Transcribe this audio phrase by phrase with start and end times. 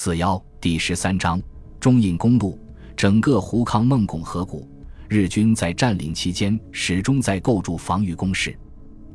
[0.00, 1.42] 四幺第十三章
[1.80, 2.56] 中印公路，
[2.96, 4.64] 整个胡康孟拱河谷，
[5.08, 8.56] 日军在占领期间始终在构筑防御工事。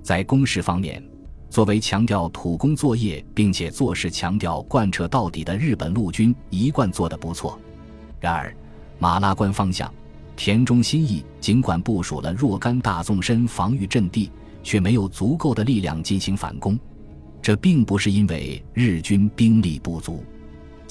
[0.01, 1.01] 在工事方面，
[1.49, 7.57] 作为强调土工作业并且做事强调贯彻到底的日本陆军一贯做得不错。
[8.19, 8.53] 然而，
[8.99, 9.89] 马拉关方向，
[10.35, 14.29] 田中新义尽管部署了若干大纵深防御阵地，
[14.61, 16.77] 却没有足够的力量进行反攻。
[17.41, 20.21] 这并不是因为日军兵力不足，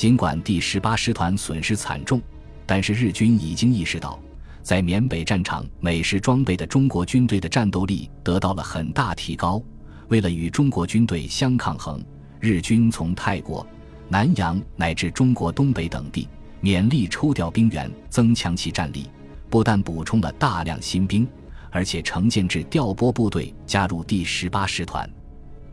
[0.02, 2.20] 尽管第十八师团损失惨重，
[2.66, 4.18] 但是日军已经意识到，
[4.60, 9.62] 在缅北战场美式装备的中国军队的战斗力得到了很大提高。
[10.08, 12.04] 为了与中国军队相抗衡，
[12.40, 13.64] 日军从泰国、
[14.08, 16.28] 南洋乃至中国东北等地。
[16.60, 19.08] 勉力抽调兵员，增强其战力，
[19.48, 21.24] 不但补充了大量新兵，
[21.70, 25.08] 而且成建制调拨部队加入第十八师团。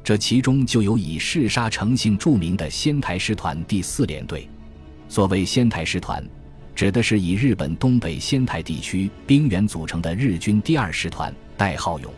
[0.04, 4.50] 这其中就有以嗜杀成性著名的仙台师团第四联队。
[5.08, 6.24] 所谓仙台师团，
[6.76, 12.12] 指的是以日本东北仙台地区兵员组成的日军第二师团，代号勇。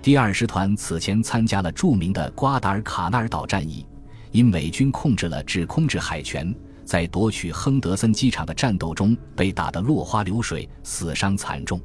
[0.00, 3.84] 第二师团此前参加了著名的瓜达尔卡纳尔岛战役，
[4.30, 6.54] 因美军控制了制空制海权。
[6.84, 11.78] 在夺取亨德森机场的战斗中被打得落花流水，死伤惨重。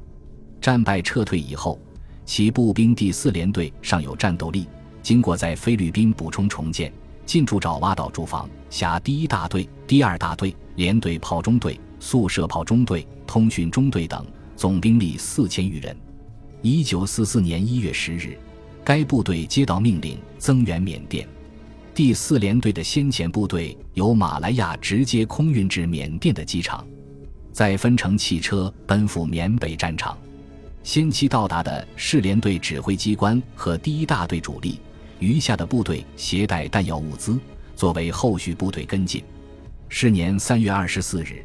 [0.62, 1.78] 战败撤退以后，
[2.24, 4.66] 其步兵第四联队尚有战斗力。
[5.04, 6.90] 经过在菲律宾补充重建，
[7.26, 14.24] 进驻爪哇岛驻防，辖第一大队、第二大队、连队炮中队、速射炮中队、通讯中队等，
[14.56, 15.94] 总兵力四千余人。
[16.62, 18.38] 一九四四年一月十日，
[18.82, 21.28] 该部队接到命令增援缅甸。
[21.94, 26.82] 第四联队的先遣部队由马来亚直接空运至缅甸的机场，
[27.52, 30.16] 再分乘汽车奔赴缅北战场。
[30.82, 34.80] 先期到达的是联队指挥机关和第一大队主力，
[35.24, 37.40] 余下的部队携带弹药物资，
[37.74, 39.24] 作为后续部队跟进。
[39.88, 41.42] 是年三月二十四日，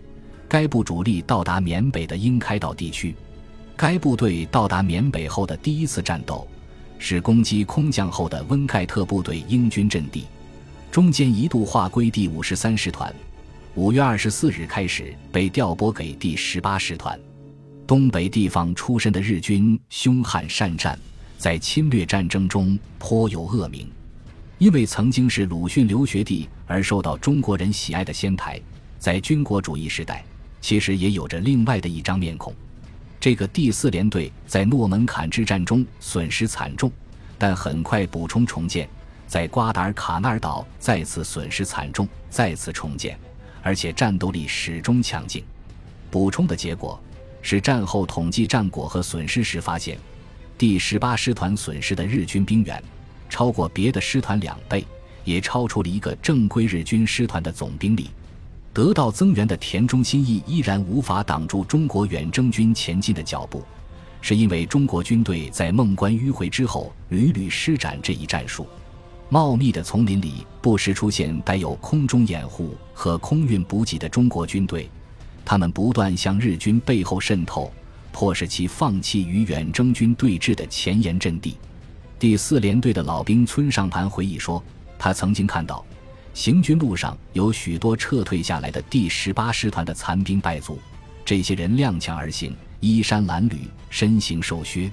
[0.49, 3.15] 该部主力到达缅北的英开岛地区。
[3.77, 6.45] 该部队到达缅北后的第一次战斗，
[6.97, 10.25] 是攻击空降后的温盖特部队英军阵地。
[10.91, 13.13] 中间一度划归第五十三师团，
[13.75, 17.17] 五月二十四日开始被调拨给第十八师团。
[17.87, 20.99] 东北地方出身的日军凶悍善战，
[21.39, 23.89] 在侵略战争中颇有恶名。
[24.57, 28.59] 因为曾经是鲁迅留学地而受到中国人喜爱的仙台，
[28.99, 30.21] 在军国主义时代，
[30.59, 32.53] 其实也有着另外的一张面孔。
[33.21, 36.91] 这个第四联队在诺门坎之战中损失惨重，
[37.37, 38.87] 但很快补充重建。
[39.25, 43.17] 在瓜达尔卡纳尔岛再次损失惨重，再次重建，
[43.61, 45.41] 而且战斗力始终强劲。
[46.11, 46.99] 补充的结果
[47.41, 49.97] 是战后统计战果和损失时发现，
[50.59, 52.83] 第十八师团损失的日军兵员
[53.29, 54.85] 超过别的师团两倍，
[55.23, 58.09] 也超出了一个正规日军师团的总兵力。
[58.73, 63.63] 得到增援的田中新义依然无法挡住中国远征军前进的脚步，
[64.19, 68.67] 是因为中国军队在孟关迂回之后屡屡施展这一战术。
[69.29, 74.89] 茂密的丛林里不时出现带有空中掩护和空运补给的中国军队，
[75.45, 77.71] 他们不断向日军背后渗透，
[78.11, 81.57] 迫使其放弃与远征军对峙的前沿阵地。
[82.17, 84.63] 第四联队的老兵村上盘回忆说，
[84.97, 85.85] 他曾经看到
[86.33, 90.79] 行军路上有许多撤退下来的第十八师团的残兵败卒，
[91.23, 93.57] 这些人踉跄而行，衣衫褴褛，
[93.89, 94.91] 身形瘦削，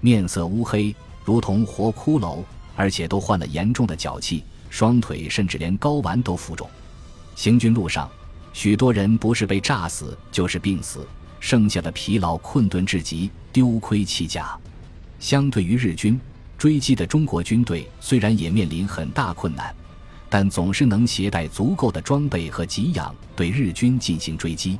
[0.00, 0.94] 面色乌黑，
[1.24, 2.42] 如同活骷髅。
[2.76, 6.68] 而且都患了严重的脚气，双腿甚至连睾丸都浮肿。
[7.36, 8.10] 行军路上，
[8.52, 11.06] 许多人不是被炸死，就是病死，
[11.44, 14.58] 剩下的疲劳困顿至极，丢盔弃甲。
[15.20, 16.18] 相对于日军
[16.56, 19.70] 追击的中国军队，虽然也面临很大困难，
[20.30, 24.78] 但总是能携带足够的装备和给养对日军进行追击。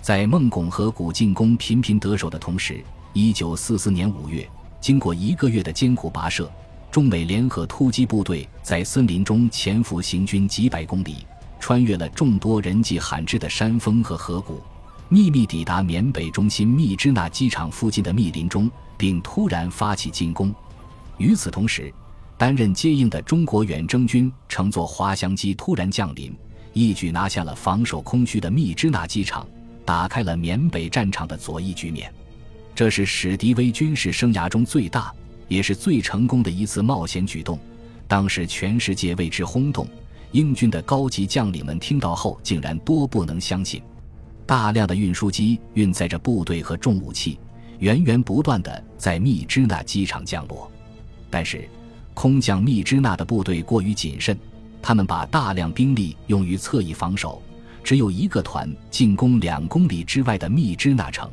[0.00, 2.80] 在孟拱河谷进攻频频得手的同时，
[3.12, 4.48] 一九四四年五月，
[4.80, 6.48] 经过一个月的艰苦跋涉。
[6.88, 11.26] 中美联合突击部队在森林中潜伏行军几百公里，
[11.58, 14.62] 穿越了众多人迹罕至的山峰和河谷，
[15.08, 20.54] 秘密抵达缅北中心密支那机场附近的密林中，并突然发起进攻。
[21.18, 21.92] 与此同时，
[22.36, 26.34] 担任接应的中国远征军乘坐滑翔机突然降临，
[26.72, 29.46] 一举拿下了防守空虚的密支那机场，
[29.84, 32.12] 打开了缅北战场的左翼局面。
[32.74, 35.12] 这是史迪威军事生涯中最大。
[35.48, 37.56] 也是最成功的一次冒险举动，
[38.08, 39.86] 当时全世界为之轰动。
[40.32, 43.80] 英军的高级将领们听到后，竟然多不能相信。
[44.46, 47.38] 大量的运输机运载着部队和重武器，
[47.80, 50.70] 源源不断地在密支那机场降落。
[51.28, 51.68] 但是，
[52.14, 54.38] 空降密支那的部队过于谨慎，
[54.80, 57.42] 他们把大量兵力用于侧翼防守，
[57.82, 61.28] 只有一个团进攻两公里之外的密支那城，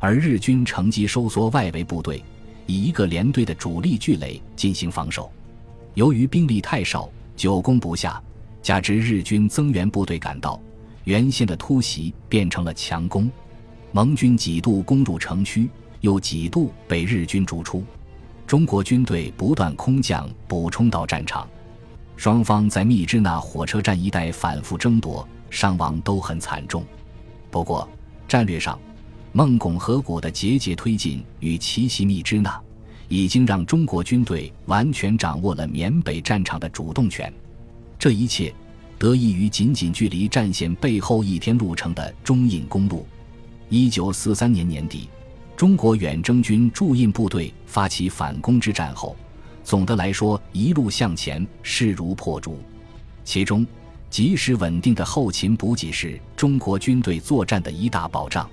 [0.00, 2.22] 而日军乘机收缩外围部队，
[2.66, 5.30] 以一个连队的主力聚垒进行防守。
[5.94, 8.20] 由于兵力太少，久攻不下，
[8.60, 10.60] 加之日军增援部队赶到，
[11.04, 13.30] 原先的突袭变成了强攻。
[13.90, 15.68] 盟军几度攻入城区，
[16.00, 17.84] 又几度被日军逐出。
[18.46, 21.48] 中国军队不断空降补充到战场，
[22.16, 26.84] 双方在密支那火车站一带反复争夺，伤亡都很惨重。
[27.50, 27.88] 不过，
[28.26, 28.78] 战略上，
[29.32, 32.60] 孟拱河谷的节节推进与奇袭密支那，
[33.08, 37.32] 已经让中国军队完全掌握了缅北战场的主动权。
[37.98, 38.52] 这一切
[39.02, 43.04] 得益于仅仅距离战线背后一天路程的中印公路。
[43.68, 45.08] 一九四三年年底。
[45.56, 49.16] 中国远征军驻印部队发起反攻之战后，
[49.64, 52.60] 总的来说一路向前势如破竹。
[53.24, 53.66] 其中，
[54.08, 58.48] 及时稳定的后勤补给是中国军队作战的一大保障。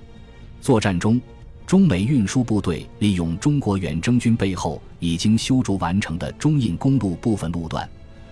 [0.62, 1.22] 作战中，
[1.68, 7.88] 中美运输部队利用中国远征军背后已经修筑完成的中印公路部分路段，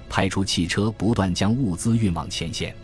[0.10, 2.76] 派出汽车不断将物资运往前线。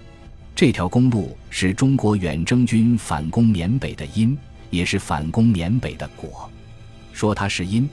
[0.55, 4.37] 这条公路是中国远征军反攻缅北的因。
[4.69, 6.49] 也是反攻缅北的果，
[7.11, 7.87] 说它是因，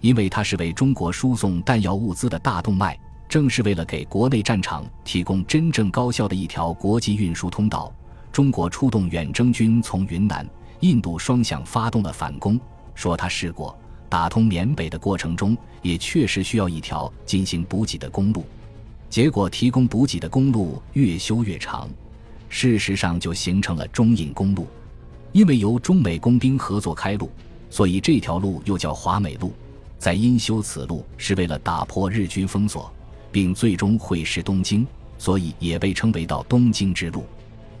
[0.00, 2.98] 因为它是为中国输送弹药物资的大动脉，
[3.28, 7.94] 正是为了给国内战场提供真正高效的一条国际运输通道。
[8.32, 10.44] 中国出动远征军从云南、
[10.80, 12.58] 印度双向发动了反攻。
[12.96, 13.78] 说它是果，
[14.08, 18.44] 打通缅北的过程中，也确实需要一条进行补给的公路。
[19.14, 21.88] 结果，提供补给的公路越修越长，
[22.48, 24.66] 事实上就形成了中印公路。
[25.30, 27.30] 因为由中美工兵合作开路，
[27.70, 29.52] 所以这条路又叫华美路。
[30.00, 32.92] 在因修此路是为了打破日军封锁，
[33.30, 34.84] 并最终会师东京，
[35.16, 37.24] 所以也被称为到东京之路。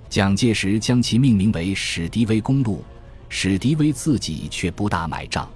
[0.08, 2.84] 蒋介石将其命名为史迪威公路，
[3.28, 5.50] 史迪威自己却不大买账。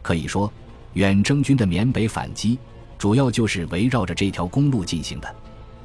[0.00, 0.50] 可以说，
[0.94, 2.58] 远征军的缅北反击
[3.00, 5.36] 主要就是围绕着这条公路进行的。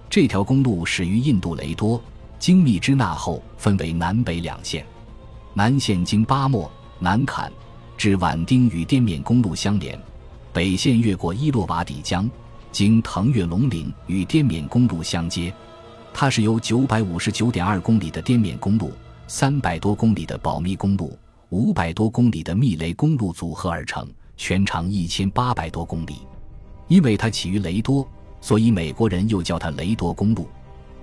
[0.10, 2.04] 这条公路始于印度雷多，
[2.38, 4.86] 经密支那后分为南北两线。
[5.54, 6.70] 南线经巴莫、
[7.00, 7.50] 南坎，
[7.96, 9.98] 至畹町与滇缅公路相连；
[10.52, 12.30] 北线越过伊洛瓦底江，
[12.70, 15.54] 经腾越龙岭与滇缅公路相接。
[16.14, 18.92] 它是由九百五十九点二公里的滇缅公路、
[19.26, 21.18] 三百多公里的保密公路、
[21.48, 26.18] 五百多公里的密雷公路组合而成，全长一千八百多公里。
[26.88, 28.08] 因为它起于雷多，
[28.42, 30.48] 所以美国人又叫它雷多公路。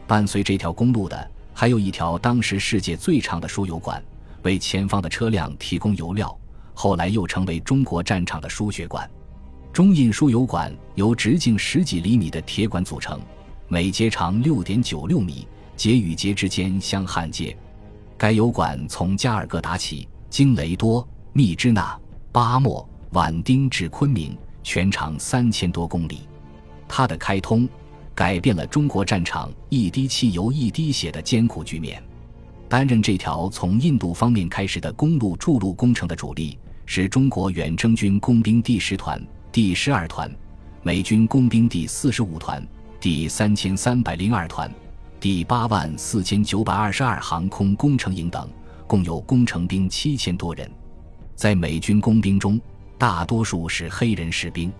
[0.06, 4.02] 伴随这条公路的，还有一条当时世界最长的输油管。
[4.42, 6.36] 为前方的车辆提供油料，
[6.74, 9.08] 后来又成为中国战场的输血管。
[9.72, 13.20] 中印输油管由直径十几厘米的铁管组成，
[13.68, 15.46] 每节长六点九六米，
[15.76, 17.56] 节与节之间相焊接。
[18.18, 21.96] 该油管从加尔各答起，经雷多、密支那、
[22.32, 26.20] 巴莫、畹町至昆明，全长三千多公里。
[26.88, 27.68] 它的开通，
[28.14, 32.02] 改变了中国战场一滴汽油一滴血的艰苦局面。
[32.68, 40.30] 担任这条从印度方面开始的公路筑路工程的主力是中国远征军工兵第十团、第十二团、
[40.82, 42.66] 美军工兵第四十五团、
[42.98, 44.72] 第三千三百零二团、
[45.20, 48.48] 第八万四千九百二十二航空工程营等，
[48.86, 50.70] 共有工程兵七千多人。
[51.34, 52.60] 在美军工兵中，
[53.02, 54.72] 大多数是黑人士兵。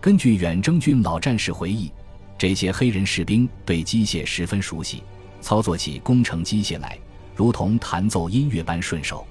[0.00, 1.92] 根据远征军老战士回忆，
[2.38, 5.02] 这些黑人士兵对机械十分熟悉，
[5.42, 6.98] 操作起工程机械来。
[7.36, 9.22] 如同弹奏音乐般顺手。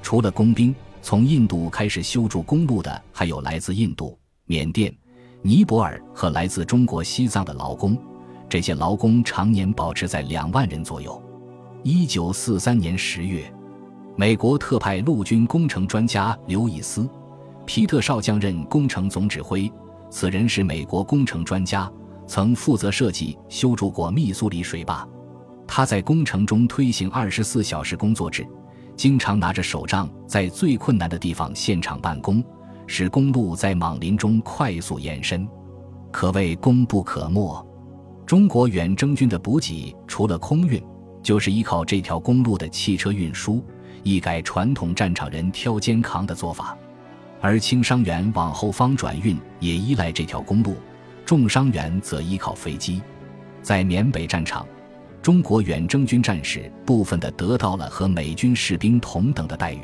[0.00, 0.72] 除了工兵，
[1.02, 4.94] 从印度开始修筑公路的还有来自印度、缅甸、
[5.42, 7.98] 尼泊尔和来自中国西藏的劳工。
[8.48, 11.20] 这些劳工常年保持在两万人左右。
[11.82, 13.52] 一九四三年十月，
[14.14, 17.00] 美国特派陆军工程专家刘易斯·
[17.66, 19.70] 皮特少将任工程总指挥。
[20.10, 21.90] 此人是美国工程专家，
[22.26, 25.08] 曾负责设计修筑过密苏里水坝。
[25.66, 28.46] 他在工程中推行二十四小时工作制，
[28.94, 32.44] 经常拿着手杖在最困难的地方现场办公，
[32.86, 35.48] 使公路在莽林中快速延伸，
[36.10, 37.66] 可谓功不可没。
[38.26, 40.82] 中国远征军的补给除了空运，
[41.22, 43.64] 就是依靠这条公路的汽车运输，
[44.02, 46.76] 一改传统战场人挑肩扛的做法。
[47.42, 50.76] 而轻伤员往后方转运也依赖这条公路，
[51.26, 53.02] 重伤员则依靠飞机。
[53.60, 54.66] 在缅北战场。
[55.20, 59.78] 中国远征军战士部分的得到了和美军士兵同等的待遇。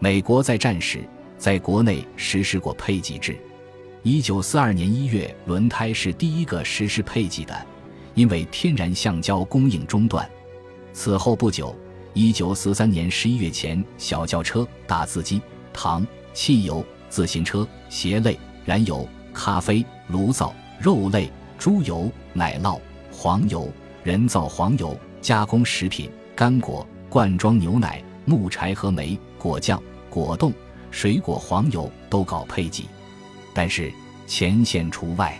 [0.00, 3.38] 美国在战时在国内实施过配给制。
[4.02, 7.66] 一九四二年一月，轮胎是第一个实施配给的，
[8.16, 10.28] 因为天然橡胶供应中断。
[10.92, 11.72] 此后不久，
[12.12, 15.40] 一九四三年十一月前，小轿车、打字机、
[15.72, 16.04] 糖、
[16.36, 22.78] 汽油、自行车、鞋类、燃油、咖啡、炉灶、肉类、猪油、奶酪、
[23.10, 23.72] 黄油、
[24.04, 30.52] 人造黄油、加工食品、干果、罐装牛奶、木柴和煤、果酱、果冻、
[30.90, 32.84] 水果、黄油都搞配给，
[33.54, 33.90] 但是
[34.26, 35.34] 前线除外。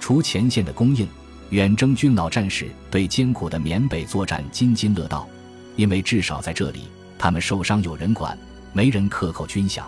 [0.00, 1.06] 除前线的供应，
[1.50, 5.28] 远征军老战士对艰苦的缅北作战津津乐道，
[5.76, 8.36] 因为至少在这里，他们受伤有人管，
[8.72, 9.84] 没人克扣军饷，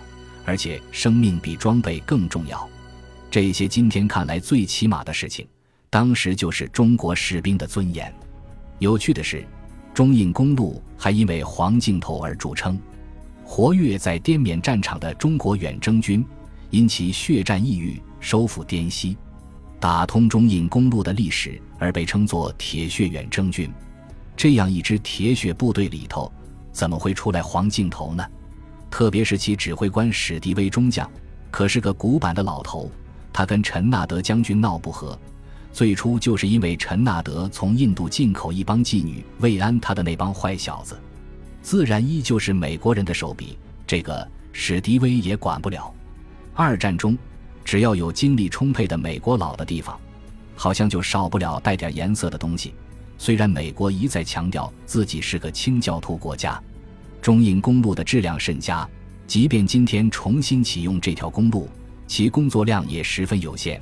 [0.46, 2.66] 而且生命比装备更重要。
[3.30, 5.46] 这些今天看来最起码的事情，
[5.90, 8.10] 当时就是中国士兵的尊严。
[8.78, 9.44] 有趣的是，
[9.92, 12.78] 中印公路还因为黄镜头而著称。
[13.44, 16.24] 活跃在滇缅战场的中国远征军，
[16.70, 19.16] 因其血战异域、收复滇西。
[19.78, 23.70] 打通中印公路的历史，而被称作“铁血远征军”。
[24.36, 26.32] 这样一支铁血部队里头，
[26.72, 28.26] 怎么会出来黄镜头呢？
[28.96, 31.06] 特别是其指挥官史迪威中将，
[31.50, 32.90] 可是个古板的老头。
[33.30, 35.18] 他跟陈纳德将军闹不和，
[35.70, 40.98] 最初就是因为陈纳德从印度进口一帮妓女慰安他的那帮坏小子，
[41.60, 43.58] 自然依旧是美国人的手笔。
[43.86, 45.94] 这个史迪威也管不了。
[46.54, 47.18] 二战中。
[47.66, 50.00] 只要有精力充沛的美国佬的地方，
[50.54, 52.72] 好像就少不了带点颜色的东西。
[53.18, 56.58] 虽然美国一再强调自己是个清教徒国家，
[57.20, 58.88] 中印公路的质量甚佳，
[59.26, 61.68] 即便今天重新启用这条公路，
[62.06, 63.80] 其工作量也十分有限。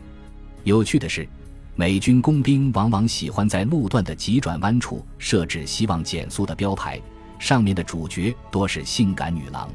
[0.63, 1.29] 有趣的是，
[1.77, 7.01] 美军工兵往往喜欢在路段的急转弯处设置希望减速的标牌，
[7.39, 9.69] 上面的主角多是性感女郎。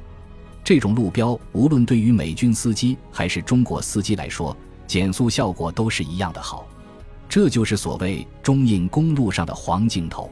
[0.63, 4.55] 这种路标，无论对于美军司机还是中国司机来说，
[4.87, 6.67] 减速效果都是一样的好。
[7.27, 10.31] 这就是所谓中印公路上的黄镜头。